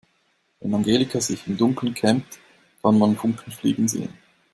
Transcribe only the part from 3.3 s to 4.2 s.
fliegen sehen.